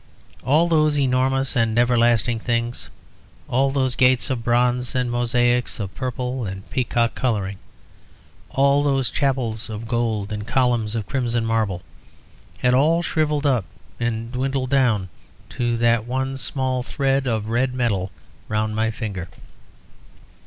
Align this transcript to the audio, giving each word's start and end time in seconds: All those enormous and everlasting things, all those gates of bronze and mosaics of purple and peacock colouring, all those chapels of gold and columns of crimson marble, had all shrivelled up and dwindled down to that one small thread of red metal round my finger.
All 0.43 0.67
those 0.67 0.97
enormous 0.97 1.55
and 1.55 1.77
everlasting 1.77 2.39
things, 2.39 2.89
all 3.47 3.69
those 3.69 3.95
gates 3.95 4.31
of 4.31 4.43
bronze 4.43 4.95
and 4.95 5.11
mosaics 5.11 5.79
of 5.79 5.93
purple 5.93 6.43
and 6.43 6.67
peacock 6.71 7.13
colouring, 7.13 7.59
all 8.49 8.81
those 8.81 9.11
chapels 9.11 9.69
of 9.69 9.87
gold 9.87 10.33
and 10.33 10.47
columns 10.47 10.95
of 10.95 11.05
crimson 11.05 11.45
marble, 11.45 11.83
had 12.57 12.73
all 12.73 13.03
shrivelled 13.03 13.45
up 13.45 13.65
and 13.99 14.31
dwindled 14.31 14.71
down 14.71 15.09
to 15.49 15.77
that 15.77 16.05
one 16.05 16.35
small 16.35 16.81
thread 16.81 17.27
of 17.27 17.45
red 17.45 17.75
metal 17.75 18.09
round 18.47 18.75
my 18.75 18.89
finger. 18.89 19.27